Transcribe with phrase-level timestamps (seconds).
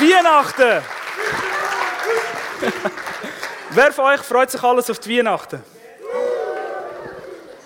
[0.00, 0.82] Weihnachten!
[3.70, 5.62] Wer von euch freut sich alles auf die Weihnachten?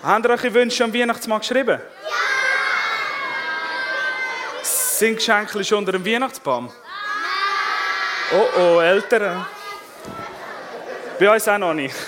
[0.02, 1.80] Habt ihr eure Wünsche am Weihnachtsmann geschrieben?
[1.80, 2.08] Ja!
[4.62, 6.70] Sind Geschenke schon unter dem Weihnachtsbaum?
[8.32, 9.46] Oh oh, Eltern.
[11.18, 11.94] Bei uns auch noch nicht.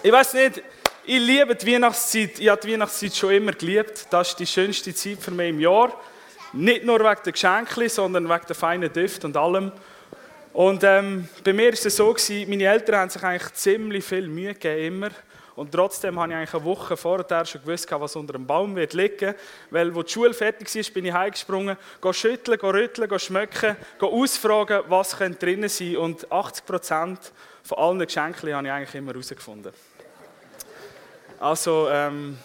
[0.00, 0.62] Ich weiß nicht,
[1.04, 2.38] ich liebe die Weihnachtszeit.
[2.38, 4.06] Ich habe die Weihnachtszeit schon immer geliebt.
[4.10, 5.92] Das ist die schönste Zeit für mich im Jahr.
[6.52, 9.72] Nicht nur wegen der Geschenke, sondern wegen der feinen Düfte und allem.
[10.52, 14.28] Und ähm, bei mir war es so, gewesen, meine Eltern haben sich eigentlich ziemlich viel
[14.28, 15.10] Mühe gegeben, immer.
[15.58, 18.92] Und trotzdem habe ich eigentlich eine Woche vorher schon gewusst, was unter dem Baum wird
[18.92, 19.34] liegen.
[19.70, 23.76] Weil, als die Schule fertig war, bin ich heimgesprungen, gehe schütteln, gehe rütteln, gehe schmecken,
[23.98, 25.96] gehe ausfragen, was könnte drin sein.
[25.96, 27.32] Und 80 Prozent
[27.64, 29.72] von allen Geschenken habe ich eigentlich immer herausgefunden.
[31.40, 32.38] Also, ähm,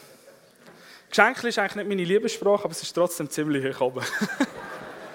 [1.15, 4.03] Geschenke ist eigentlich nicht meine Liebessprache, aber es ist trotzdem ziemlich hoch oben.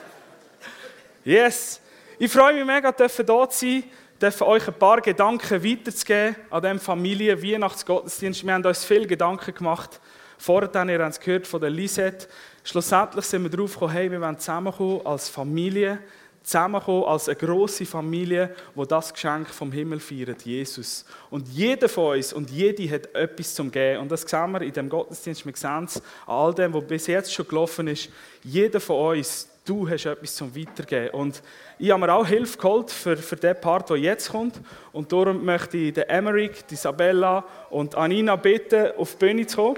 [1.24, 1.80] yes!
[2.20, 3.82] Ich freue mich mega, hier zu sein,
[4.22, 8.46] dürfen euch ein paar Gedanken weiterzugeben an diesem Familie-Weihnachtsgottesdienst.
[8.46, 10.00] Wir haben uns viele Gedanken gemacht.
[10.38, 12.28] Vorher, ihr habt es gehört von der Lisette.
[12.62, 15.98] Schlussendlich sind wir darauf gekommen, hey, wir wollen zusammenkommen als Familie,
[16.48, 21.04] zusammenkommen als eine große Familie, wo das Geschenk vom Himmel feiert, Jesus.
[21.28, 24.00] Und jeder von uns und jede hat etwas zum Geben.
[24.00, 25.44] Und das sehen wir in dem Gottesdienst.
[25.44, 28.08] Wir sehen es an all dem, was bis jetzt schon gelaufen ist.
[28.42, 31.10] Jeder von uns, du hast etwas zum Weitergeben.
[31.10, 31.42] Und
[31.78, 34.58] ich habe mir auch Hilfe geholt für, für den Part, der jetzt kommt.
[34.92, 39.76] Und darum möchte ich den Emmerich, Isabella und Anina bitten, auf die Bühne zu kommen.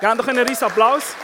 [0.00, 1.14] Gebt doch einen riesen Applaus.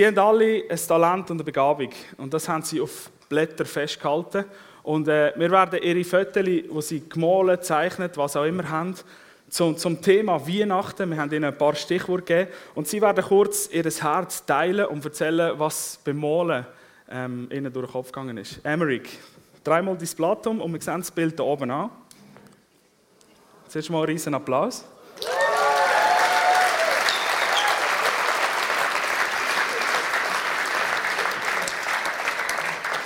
[0.00, 1.90] Sie haben alle ein Talent und eine Begabung.
[2.16, 4.46] Und das haben sie auf Blätter festgehalten.
[4.82, 8.94] Und äh, wir werden ihre Fotos, die sie gemalt, zeichnet, was auch immer haben,
[9.50, 11.10] zum, zum Thema Weihnachten.
[11.10, 12.50] Wir haben ihnen ein paar Stichworte gegeben.
[12.74, 16.64] Und sie werden kurz ihr Herz teilen und erzählen, was beim Malen
[17.10, 18.64] ähm, ihnen durch den Kopf gegangen ist.
[18.64, 19.18] Emmerich,
[19.62, 21.90] dreimal dein Blatt um und wir sehen das Bild hier oben an.
[23.68, 24.82] Zuerst mal einen riesen Applaus.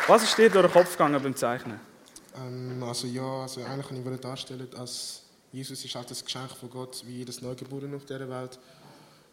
[0.07, 1.81] Was ist dir durch den Kopf gegangen beim Zeichnen?
[2.37, 6.69] Ähm, also ja, also eigentlich kann ich darstellen, als Jesus ist auch das Geschenk von
[6.69, 8.59] Gott, wie jedes Neugeborene auf dieser Welt.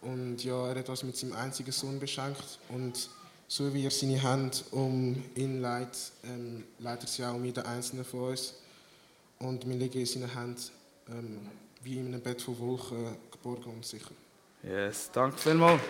[0.02, 2.60] Und ja, er hat uns mit seinem einzigen Sohn beschenkt.
[2.70, 3.10] Und
[3.50, 7.66] so wie er seine Hand um ihn leitet, ähm, leitet er sie auch um jeden
[7.66, 8.54] einzelnen von uns.
[9.40, 10.72] Und wir legen in seine Hand
[11.10, 11.50] ähm,
[11.84, 14.12] wie in einem Bett von Wolken geborgen und sicher.
[14.64, 15.82] Yes, danke vielmals.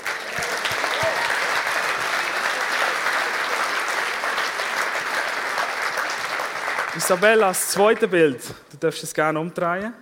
[6.96, 8.42] Isabella, das zweite Bild.
[8.70, 9.94] Du darfst es gerne umdrehen.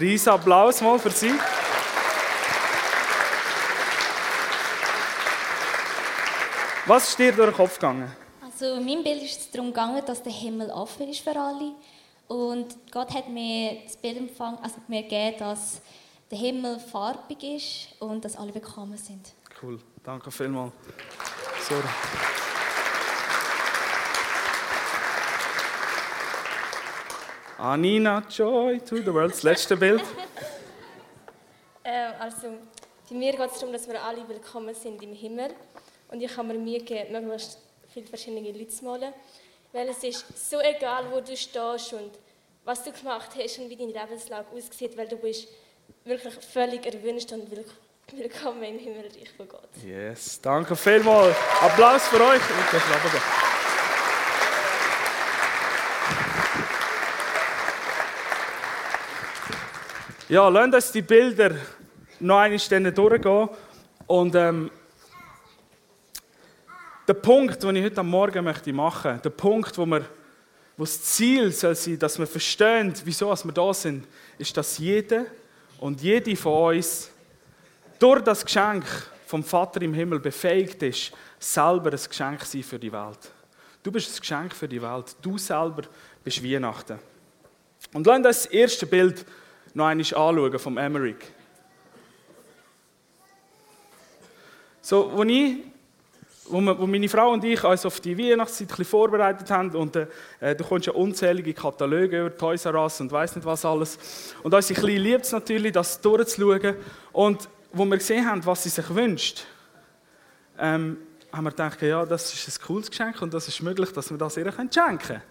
[0.00, 1.32] Riesen Applaus mal für sie.
[6.86, 8.10] Was ist dir durch den Kopf gegangen?
[8.42, 11.72] Also in meinem Bild ist es darum gegangen, dass der Himmel offen ist für alle.
[12.26, 15.80] Und Gott hat mir das Bild empfangen, also mir gegeben, dass
[16.28, 19.32] der Himmel farbig ist und dass alle willkommen sind.
[19.62, 20.72] Cool, danke vielmals.
[21.68, 21.82] Sorry.
[27.60, 29.32] Anina, Joy to the world.
[29.32, 30.00] Das letzte Bild.
[31.84, 32.56] äh, also,
[33.08, 35.50] bei mir geht es darum, dass wir alle willkommen sind im Himmel.
[36.08, 37.58] Und ich habe mir Mühe gegeben, möglichst
[37.92, 39.12] viele verschiedene Leute zu malen.
[39.72, 42.12] Weil es ist so egal, wo du stehst und
[42.64, 45.48] was du gemacht hast und wie deine Lebenslage aussieht, weil du bist
[46.04, 47.46] wirklich völlig erwünscht und
[48.10, 49.68] willkommen im Himmelreich von Gott.
[49.84, 51.36] Yes, danke vielmals.
[51.60, 52.40] Applaus für euch.
[60.30, 61.56] Ja, lasst uns die Bilder
[62.20, 63.48] noch einmal durchgehen.
[64.06, 64.70] Und ähm,
[67.08, 70.04] der Punkt, den ich heute Morgen möchte machen möchte, der Punkt, wo, wir,
[70.76, 74.06] wo das Ziel soll sein dass wir verstehen, wieso wir da sind,
[74.38, 75.24] ist, dass jeder
[75.80, 77.10] und jede von uns
[77.98, 78.84] durch das Geschenk
[79.26, 81.10] vom Vater im Himmel befähigt ist,
[81.40, 83.32] selber ein Geschenk sein für die Welt.
[83.82, 85.16] Du bist ein Geschenk für die Welt.
[85.22, 85.82] Du selber
[86.22, 87.00] bist Weihnachten.
[87.92, 89.26] Und lasst uns das erste Bild
[89.74, 91.16] noch einmal anschauen vom Emmerich.
[94.82, 95.58] So, wo, ich,
[96.46, 100.06] wo, meine Frau und ich uns auf die Weihnachtszeit ein vorbereitet haben und äh,
[100.56, 103.98] du kommst ja unzählige Kataloge über Toys R Us und weiß nicht was alles.
[104.42, 106.76] Und unsere Kleine liebt es natürlich, das durchzuschauen.
[107.12, 109.44] Und wo wir gesehen haben, was sie sich wünscht,
[110.58, 110.96] ähm,
[111.32, 114.18] haben wir gedacht, ja, das ist ein cooles Geschenk und das ist möglich, dass wir
[114.18, 115.22] das ihr schenken können.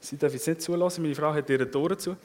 [0.00, 2.16] Sie darf jetzt nicht zulassen, meine Frau hat ihre Tore zu.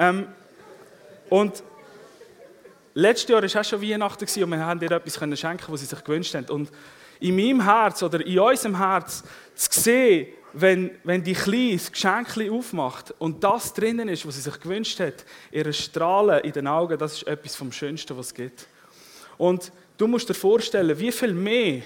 [0.00, 0.26] Ähm,
[1.28, 1.62] und
[2.94, 6.02] letztes Jahr war auch schon Weihnachten und wir haben ihr etwas schenken was sie sich
[6.02, 6.46] gewünscht haben.
[6.46, 6.70] Und
[7.20, 9.22] in meinem Herz oder in unserem Herz
[9.54, 14.40] zu sehen, wenn, wenn die Kleine das Geschenk aufmacht und das drinnen ist, was sie
[14.40, 18.34] sich gewünscht hat, ihre Strahlen in den Augen, das ist etwas vom Schönsten, was es
[18.34, 18.66] gibt.
[19.36, 21.82] Und du musst dir vorstellen, wie viel mehr,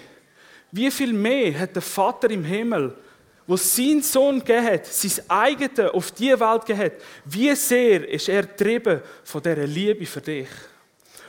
[0.70, 2.96] wie viel mehr hat der Vater im Himmel,
[3.46, 9.02] wo sein Sohn gegeben sein eigenes auf die Welt gegeben wie sehr ist er getrieben
[9.22, 10.48] von dieser Liebe für dich.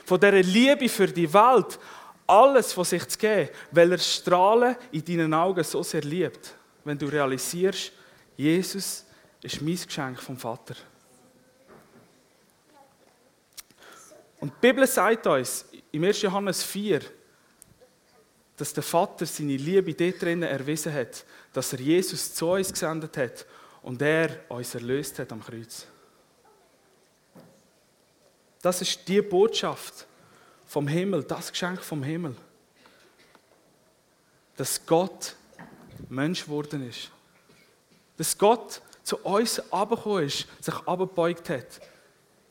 [0.04, 1.78] Von dieser Liebe für die Welt,
[2.26, 6.96] alles von sich zu geben, weil er Strahlen in deinen Augen so sehr liebt wenn
[6.96, 7.92] du realisierst,
[8.36, 9.04] Jesus
[9.42, 10.76] ist mein Geschenk vom Vater.
[14.38, 16.22] Und die Bibel sagt uns im 1.
[16.22, 17.00] Johannes 4,
[18.56, 23.16] dass der Vater seine Liebe dort drinnen erwiesen hat, dass er Jesus zu uns gesendet
[23.16, 23.46] hat
[23.82, 25.86] und er uns erlöst hat am Kreuz.
[28.62, 30.06] Das ist die Botschaft
[30.66, 32.34] vom Himmel, das Geschenk vom Himmel.
[34.56, 35.36] Dass Gott
[36.08, 37.10] Mensch geworden ist.
[38.16, 41.80] Dass Gott zu uns abgekommen ist, sich abgebeugt hat,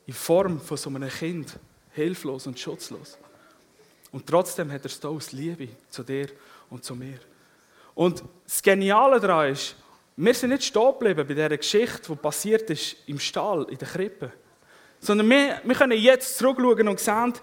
[0.06, 1.58] in Form von so einem Kind,
[1.90, 3.18] hilflos und schutzlos.
[4.12, 6.28] Und trotzdem hat er es da aus Liebe zu dir
[6.70, 7.18] und zu mir.
[7.94, 9.76] Und das Geniale daran ist,
[10.16, 13.88] wir sind nicht stehen geblieben bei dieser Geschichte, die passiert ist im Stall, in der
[13.88, 14.32] Krippe.
[14.98, 17.34] Sondern wir, wir können jetzt zurückschauen und sehen,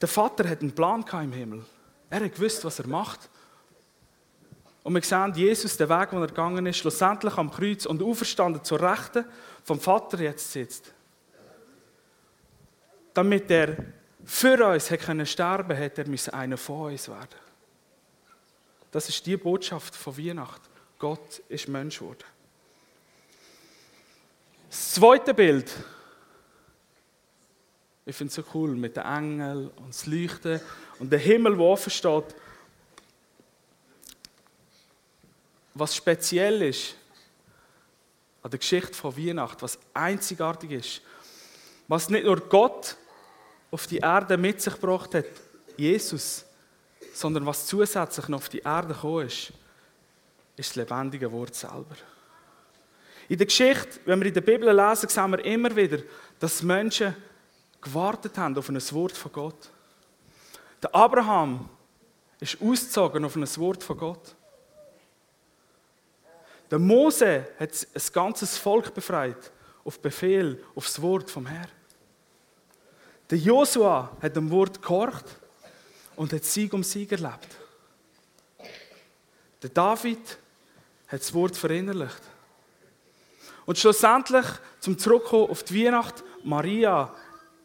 [0.00, 1.64] der Vater hat einen Plan im Himmel.
[2.08, 3.28] Er hat gewusst, was er macht.
[4.82, 8.64] Und wir sehen Jesus, den Weg, den er gegangen ist, schlussendlich am Kreuz und auferstanden
[8.64, 9.26] zur Rechten
[9.62, 10.92] vom Vater jetzt sitzt.
[13.12, 13.76] Damit er
[14.24, 17.28] für uns hat können sterben hätte er einer von uns werden.
[18.90, 20.68] Das ist die Botschaft von Weihnachten.
[20.98, 22.24] Gott ist Mensch geworden.
[24.68, 25.72] Das zweite Bild.
[28.06, 30.60] Ich finde es so cool mit den Engeln und das Leuchten
[30.98, 32.34] und der Himmel, der offen steht.
[35.74, 36.94] was speziell ist
[38.42, 41.02] an der Geschichte von Weihnachten, was einzigartig ist,
[41.88, 42.96] was nicht nur Gott
[43.70, 45.26] auf die Erde mit sich gebracht hat,
[45.76, 46.44] Jesus,
[47.12, 49.52] sondern was zusätzlich noch auf die Erde gekommen ist,
[50.56, 51.96] ist das lebendige Wort selber.
[53.28, 55.98] In der Geschichte, wenn wir in der Bibel lesen, sehen wir immer wieder,
[56.38, 57.14] dass Menschen
[57.80, 59.70] gewartet haben auf ein Wort von Gott.
[60.82, 61.68] Der Abraham
[62.40, 64.34] ist ausgezogen auf ein Wort von Gott.
[66.70, 69.50] Der Mose hat ein ganzes Volk befreit,
[69.84, 71.68] auf Befehl, aufs Wort vom Herrn.
[73.30, 75.24] Der Josua hat dem Wort gehorcht
[76.16, 77.48] und hat Sieg um Sieg erlebt.
[79.62, 80.38] Der David
[81.06, 82.22] hat das Wort verinnerlicht.
[83.66, 84.46] Und schlussendlich,
[84.80, 87.14] zum Zurückkommen auf die Weihnacht, Maria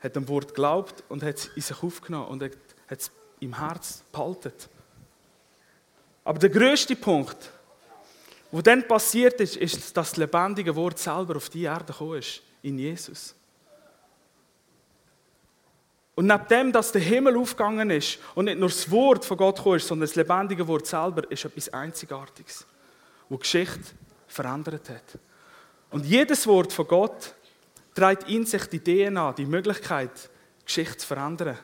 [0.02, 2.52] hat dem Wort geglaubt und hat es in sich aufgenommen und hat
[2.90, 3.10] es
[3.40, 4.54] im Herz behalten.
[6.24, 7.50] Aber der größte Punkt,
[8.52, 12.42] was dann passiert ist, ist, dass das lebendige Wort selber auf die Erde gekommen ist,
[12.62, 13.34] in Jesus.
[16.16, 19.58] Und neben dem, dass der Himmel aufgegangen ist und nicht nur das Wort von Gott
[19.58, 22.66] gekommen ist, sondern das lebendige Wort selber, ist etwas Einzigartiges,
[23.28, 23.84] wo Geschichte
[24.28, 25.20] verändert hat.
[25.92, 27.36] Und jedes Wort von Gott
[27.94, 30.30] trägt in sich die DNA, die Möglichkeit,
[30.66, 31.58] Geschichte zu verändern.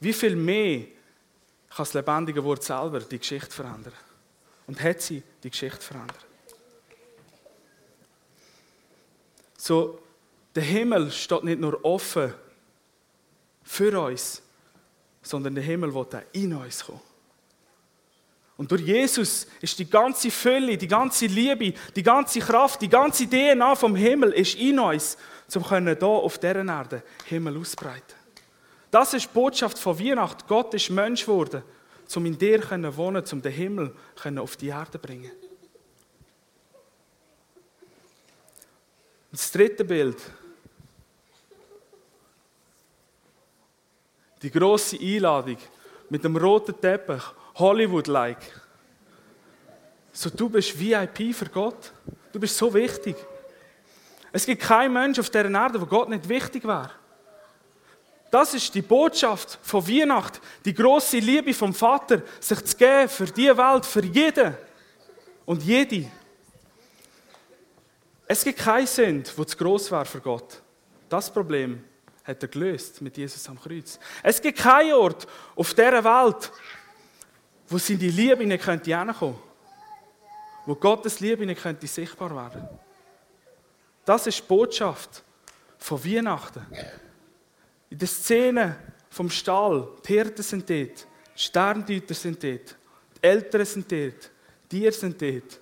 [0.00, 3.94] Wie viel mehr kann das lebendige Wort selber die Geschichte verändern?
[4.66, 6.26] Und hat sie die Geschichte verändert?
[9.56, 10.00] So,
[10.56, 12.34] der Himmel steht nicht nur offen
[13.62, 14.42] für uns,
[15.22, 17.00] sondern der Himmel will in uns kommen.
[18.56, 23.26] Und durch Jesus ist die ganze Fülle, die ganze Liebe, die ganze Kraft, die ganze
[23.26, 25.16] DNA vom Himmel ist in uns,
[25.54, 28.14] um hier auf dieser Erde Himmel ausbreiten.
[28.90, 30.44] Das ist die Botschaft von Weihnachten.
[30.46, 31.62] Gott ist Mensch geworden,
[32.14, 33.96] um in dir zu wohnen, um den Himmel
[34.38, 35.32] auf die Erde zu bringen.
[39.30, 40.18] Das dritte Bild.
[44.42, 45.58] Die große Einladung
[46.10, 47.22] mit dem roten Teppich,
[47.54, 48.60] Hollywood-like.
[50.12, 51.92] So, du bist VIP für Gott.
[52.32, 53.16] Du bist so wichtig.
[54.32, 56.90] Es gibt keinen Mensch auf dieser Erde, wo Gott nicht wichtig wäre.
[58.30, 63.26] Das ist die Botschaft von Weihnachten, die große Liebe vom Vater, sich zu geben für
[63.26, 64.56] die Welt, für jeden
[65.44, 66.10] und jede.
[68.26, 70.62] Es gibt keine Sünde, die zu gross wäre für Gott.
[71.10, 71.84] Das Problem
[72.24, 73.98] hat er gelöst mit Jesus am Kreuz.
[74.22, 75.26] Es gibt keinen Ort
[75.56, 76.52] auf dieser Welt,
[77.68, 78.90] wo seine Liebe nicht könnte
[80.64, 82.68] wo Gottes Liebe nicht könnte sichtbar werden.
[84.04, 85.22] Das ist die Botschaft
[85.78, 86.66] von Weihnachten.
[87.90, 88.76] In der Szene
[89.10, 92.76] vom Stall, die Hirten sind dort, die Sterndeuter sind dort,
[93.16, 94.30] die Eltern sind dort,
[94.70, 95.60] die Tiere sind dort.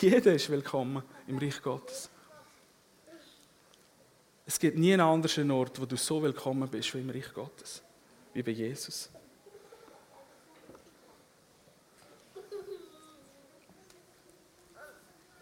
[0.00, 2.11] Jeder ist willkommen im Reich Gottes.
[4.52, 7.82] Es gibt nie einen anderen Ort, wo du so willkommen bist wie im Reich Gottes,
[8.34, 9.08] wie bei Jesus.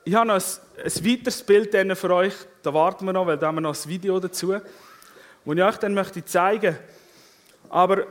[0.05, 0.43] Ich habe noch ein,
[0.85, 3.89] ein weiteres Bild für euch, da warten wir noch, weil da haben wir noch ein
[3.89, 4.63] Video dazu, das
[5.45, 6.79] ich euch dann möchte zeigen.
[7.69, 8.07] Aber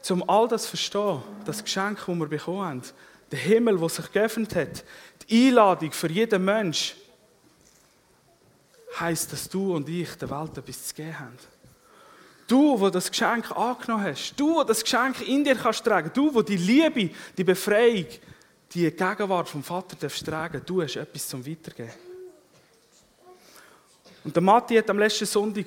[0.00, 2.82] zum all das zu verstehen, das Geschenk, das wir bekommen haben,
[3.30, 4.84] der Himmel, der sich geöffnet hat,
[5.28, 6.96] die Einladung für jeden Mensch,
[9.00, 11.38] heisst, dass du und ich der Welt etwas zu geben haben.
[12.46, 16.32] Du, wo das Geschenk angenommen hast, du, wo das Geschenk in dir kannst tragen, du,
[16.32, 18.06] wo die Liebe, die Befreiung,
[18.72, 21.92] die Gegenwart vom Vater darfst tragen, du hast etwas zum Weitergeben.
[24.22, 25.66] Und der Matti hat am letzten Sonntag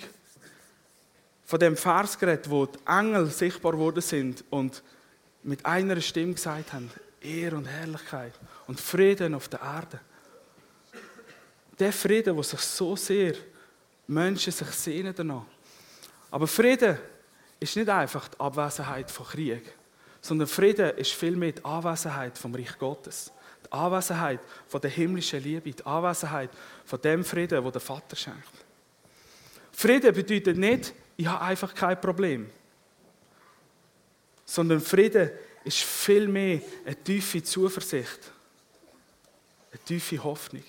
[1.46, 4.84] von dem Vers geredet, wo die Engel sichtbar worden sind und
[5.44, 8.34] mit einer Stimme gesagt haben, Ehre und Herrlichkeit
[8.68, 10.00] und Frieden auf der Erde.
[11.80, 13.36] Der Frieden, wo sich so sehr
[14.08, 15.46] Menschen sich sehnen danach.
[16.32, 16.98] Aber Frieden
[17.60, 19.64] ist nicht einfach die Abwesenheit von Krieg,
[20.22, 23.32] sondern Frieden ist vielmehr die Anwesenheit vom Reich Gottes.
[23.66, 26.50] Die Anwesenheit von der himmlischen Liebe, die Anwesenheit
[26.86, 28.66] von dem Frieden, wo der Vater schenkt.
[29.72, 32.50] Frieden bedeutet nicht, ich habe einfach kein Problem,
[34.44, 35.30] sondern Frieden
[35.64, 38.32] ist vielmehr eine tiefe Zuversicht,
[39.72, 40.64] eine tiefe Hoffnung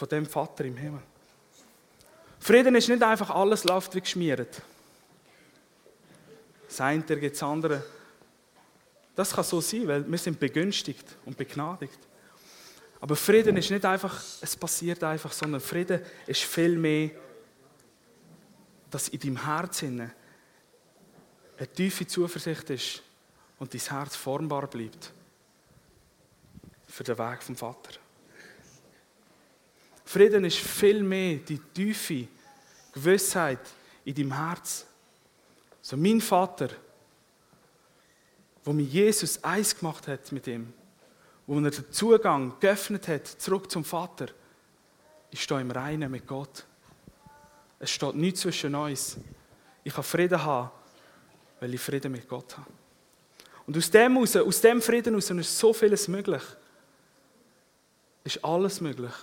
[0.00, 1.02] von dem Vater im Himmel.
[2.38, 4.62] Frieden ist nicht einfach alles läuft wie geschmiert.
[6.68, 7.84] Sein, der gibt es andere.
[9.14, 11.98] Das kann so sein, weil wir sind begünstigt und begnadigt.
[12.98, 17.10] Aber Frieden ist nicht einfach, es passiert einfach, sondern Frieden ist vielmehr,
[18.90, 20.10] dass in deinem Herzen
[21.58, 23.02] eine tiefe Zuversicht ist
[23.58, 25.12] und dein Herz formbar bleibt
[26.86, 28.00] für den Weg vom Vater.
[30.10, 32.26] Frieden ist vielmehr die tiefe
[32.90, 33.60] Gewissheit
[34.04, 34.84] in deinem Herz.
[35.80, 36.70] So mein Vater,
[38.64, 40.72] wo mir Jesus eins gemacht hat mit ihm,
[41.46, 44.26] wo er den Zugang geöffnet hat, zurück zum Vater,
[45.30, 46.64] ich stehe im Reinen mit Gott.
[47.78, 49.16] Es steht nichts zwischen uns.
[49.84, 50.72] Ich kann Frieden haben,
[51.60, 52.68] weil ich Frieden mit Gott habe.
[53.64, 56.42] Und aus dem, aus dem Frieden heraus ist so vieles möglich.
[58.24, 59.14] Ist alles möglich.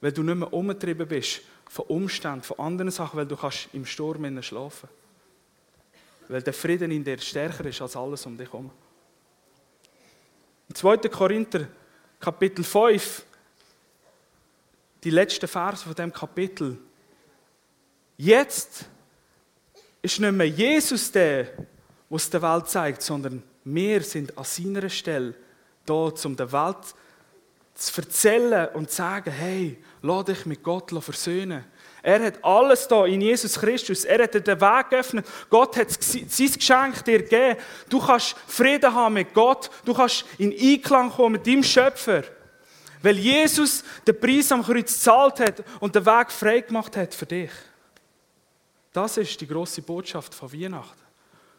[0.00, 3.86] Weil du nicht mehr umgetrieben bist von Umständen, von anderen Sachen, weil du kannst im
[3.86, 4.88] Sturm schlafen
[6.28, 8.70] Weil der Frieden in dir stärker ist als alles um dich herum.
[10.68, 10.96] Im 2.
[11.08, 11.68] Korinther,
[12.18, 13.24] Kapitel 5,
[15.04, 16.76] die letzten Verse von dem Kapitel.
[18.16, 18.86] Jetzt
[20.02, 21.48] ist nicht mehr Jesus der,
[22.08, 25.34] was der Welt zeigt, sondern wir sind an seiner Stelle
[25.84, 26.94] da, um der Welt zu
[27.96, 31.64] erzählen und zu sagen, hey, lass dich mit Gott versöhnen.
[32.02, 34.04] Er hat alles da in Jesus Christus.
[34.04, 35.26] Er hat dir den Weg geöffnet.
[35.50, 37.58] Gott hat sein Geschenk dir gegeben.
[37.88, 39.68] Du kannst Frieden haben mit Gott.
[39.84, 42.22] Du kannst in Einklang kommen mit deinem Schöpfer.
[43.02, 47.26] Weil Jesus den Preis am Kreuz gezahlt hat und den Weg frei gemacht hat für
[47.26, 47.50] dich.
[48.92, 51.02] Das ist die große Botschaft von Weihnachten.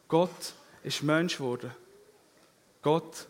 [0.08, 1.72] Gott ist Mensch geworden.
[2.82, 3.28] Gott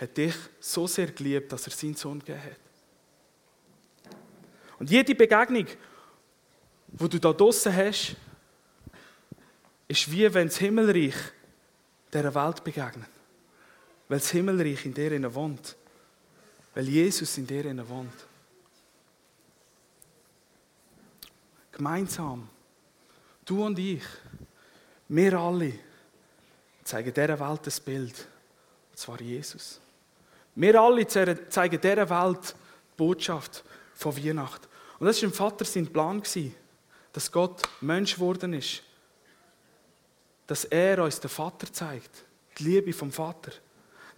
[0.00, 4.12] hat dich so sehr geliebt, dass er seinen Sohn gegeben hat.
[4.78, 5.66] Und jede Begegnung,
[6.88, 8.16] wo du da draußen hast,
[9.86, 11.14] ist wie wenn das Himmelreich
[12.12, 13.10] dieser Welt begegnet.
[14.08, 15.76] Weil das Himmelreich in dir wohnt.
[16.74, 18.26] Weil Jesus in dir wohnt.
[21.72, 22.48] Gemeinsam,
[23.44, 24.02] du und ich,
[25.08, 25.74] wir alle,
[26.84, 28.26] zeigen dieser Welt das Bild.
[28.90, 29.80] Und zwar Jesus.
[30.54, 33.64] Wir alle zeigen dieser Welt die Botschaft
[33.94, 34.66] von Weihnachten.
[34.98, 36.22] Und das war im Vater sein Plan,
[37.12, 38.82] dass Gott Mensch geworden ist.
[40.46, 42.10] Dass er uns den Vater zeigt,
[42.58, 43.52] die Liebe vom Vater.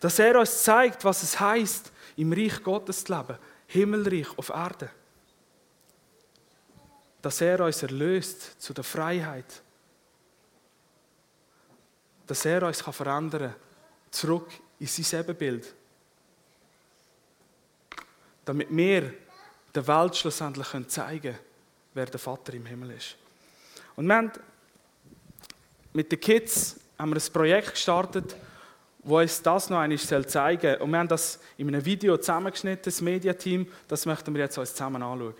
[0.00, 4.90] Dass er uns zeigt, was es heißt, im Reich Gottes zu leben, Himmelreich auf Erde.
[7.20, 9.62] Dass er uns erlöst zu der Freiheit.
[12.26, 13.54] Dass er uns verändern kann,
[14.10, 14.48] zurück
[14.80, 15.74] in sein Ebenbild
[18.44, 19.12] damit wir
[19.74, 21.38] der Welt schlussendlich zeigen können,
[21.94, 23.16] wer der Vater im Himmel ist.
[23.96, 24.32] Und wir haben
[25.92, 28.36] mit den Kids haben wir ein Projekt gestartet,
[29.02, 30.74] wo uns das noch einmal zeigen soll.
[30.76, 33.66] Und wir haben das in einem Video zusammengeschnitten, das Mediateam.
[33.88, 35.34] Das möchten wir jetzt uns zusammen anschauen.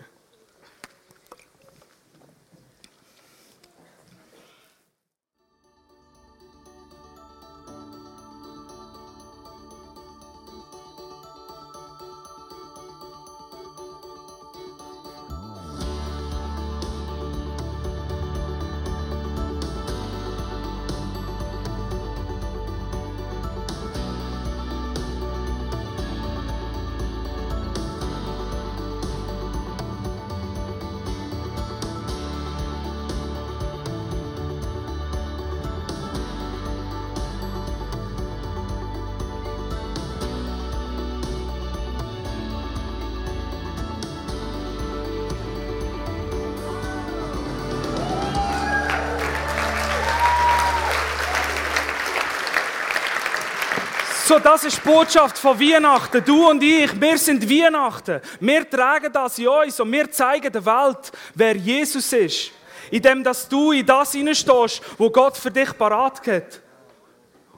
[54.33, 56.25] So, das ist die Botschaft von Weihnachten.
[56.25, 58.19] Du und ich, wir sind Weihnachten.
[58.39, 62.49] Wir tragen das in uns und wir zeigen der Welt, wer Jesus ist.
[62.89, 66.61] Indem, dass du in das hineinstehst, wo Gott für dich parat hat.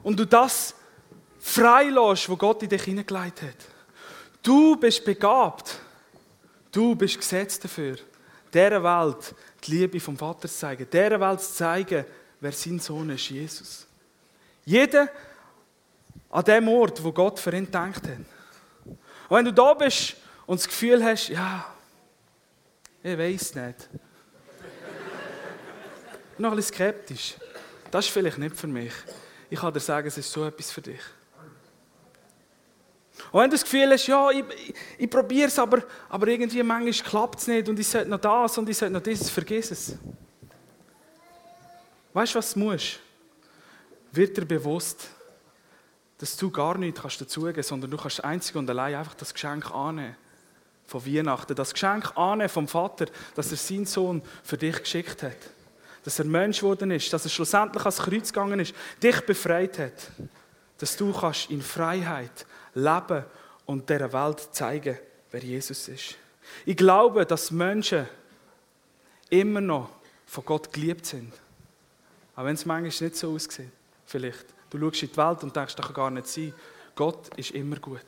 [0.02, 0.74] Und du das
[1.40, 3.56] freilässt, wo Gott in dich hineingelegt hat.
[4.42, 5.80] Du bist begabt.
[6.70, 7.96] Du bist gesetzt dafür,
[8.52, 10.86] dieser Welt die Liebe vom Vater zu zeigen.
[10.92, 12.04] Dieser Welt zu zeigen,
[12.38, 13.86] wer sein Sohn ist, Jesus.
[14.66, 15.08] Jeder
[16.30, 18.18] an dem Ort, wo Gott für ihn gedacht hat.
[19.28, 20.16] Und wenn du da bist
[20.46, 21.66] und das Gefühl hast, ja,
[23.02, 23.88] ich weiß nicht.
[26.38, 27.34] noch ein bisschen skeptisch.
[27.90, 28.92] Das ist vielleicht nicht für mich.
[29.48, 31.00] Ich kann dir sagen, es ist so etwas für dich.
[33.32, 36.62] Und wenn du das Gefühl hast, ja, ich, ich, ich probiere es, aber, aber irgendwie
[36.62, 39.70] manchmal klappt es nicht und ich sollte noch das und ich sollte noch dieses, vergiss
[39.70, 39.94] es.
[42.12, 43.00] Weißt du, was du musst?
[44.12, 45.08] Wird dir bewusst,
[46.18, 49.70] dass du gar nichts kannst dazugeben sondern du kannst einzig und allein einfach das Geschenk
[49.70, 50.16] annehmen.
[50.86, 51.54] Von Weihnachten.
[51.56, 55.36] Das Geschenk annehmen vom Vater, dass er seinen Sohn für dich geschickt hat.
[56.04, 60.12] Dass er Mensch geworden ist, dass er schlussendlich ans Kreuz gegangen ist, dich befreit hat.
[60.78, 63.24] Dass du kannst in Freiheit leben
[63.64, 64.96] und dieser Welt zeigen,
[65.32, 66.14] wer Jesus ist.
[66.64, 68.06] Ich glaube, dass Menschen
[69.28, 69.90] immer noch
[70.26, 71.32] von Gott geliebt sind.
[72.36, 73.70] Auch wenn es manchmal nicht so aussieht.
[74.04, 74.55] Vielleicht.
[74.70, 76.52] Du schaust in die Welt und denkst, das kann gar nicht sein.
[76.94, 78.06] Gott ist immer gut.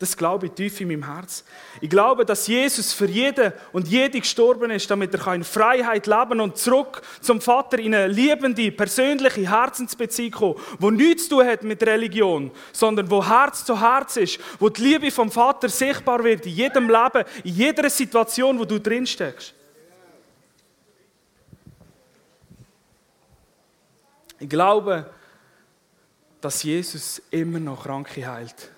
[0.00, 1.44] Das glaube ich tief in meinem Herz.
[1.78, 6.40] Ich glaube, dass Jesus für jeden und jede gestorben ist, damit er in Freiheit leben
[6.40, 11.64] und zurück zum Vater in eine liebende, persönliche Herzensbeziehung kommen, wo nichts zu tun hat
[11.64, 16.46] mit Religion, sondern wo Herz zu Herz ist, wo die Liebe vom Vater sichtbar wird
[16.46, 19.52] in jedem Leben, in jeder Situation, wo du drin steckst.
[24.38, 25.10] Ich glaube,
[26.40, 28.70] dass Jesus immer noch Kranke heilt.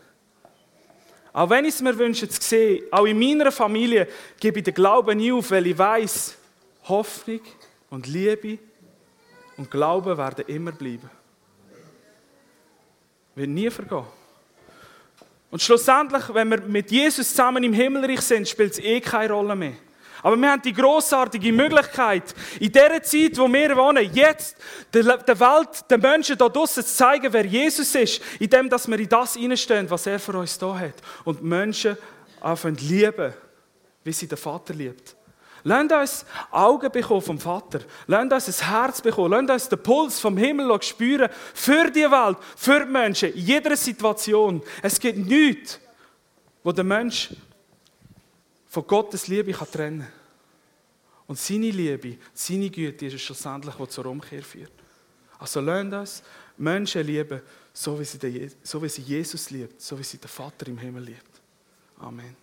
[1.32, 4.06] Auch wenn ich es mir wünsche zu sehen, auch in meiner Familie
[4.38, 6.36] gebe ich den Glauben nie auf, weil ich weiß,
[6.84, 7.40] Hoffnung
[7.88, 8.58] und Liebe
[9.56, 11.08] und Glauben werden immer bleiben.
[13.34, 14.04] Wird nie vergehen.
[15.50, 19.56] Und schlussendlich, wenn wir mit Jesus zusammen im Himmelreich sind, spielt es eh keine Rolle
[19.56, 19.74] mehr.
[20.22, 24.56] Aber wir haben die großartige Möglichkeit, in der Zeit, wo wir wohnen, jetzt
[24.94, 29.08] der Welt, den Menschen da draußen zu zeigen, wer Jesus ist, indem dass wir in
[29.08, 30.94] das hineinstehen, was er für uns da hat.
[31.24, 31.96] Und Menschen
[32.40, 33.32] anfangen lieben,
[34.04, 35.16] wie sie den Vater liebt.
[35.64, 37.80] Lasst uns Augen bekommen vom Vater.
[38.06, 39.30] Lasst uns ein Herz bekommen.
[39.30, 41.30] Lasst uns den Puls vom Himmel spüren.
[41.54, 44.62] Für die Welt, für die Menschen, in jeder Situation.
[44.82, 45.78] Es gibt nichts,
[46.64, 47.30] wo der Mensch
[48.72, 50.08] von Gottes Liebe kann trennen
[51.26, 54.72] Und seine Liebe, seine Güte ist es schlussendlich, die zur Umkehr führt.
[55.38, 56.22] Also lernt uns
[56.56, 60.68] Menschen lieben, so wie, sie so wie sie Jesus liebt, so wie sie den Vater
[60.68, 61.42] im Himmel liebt.
[61.98, 62.34] Amen.